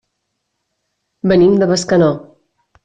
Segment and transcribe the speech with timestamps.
[1.33, 2.13] Venim de Bescanó.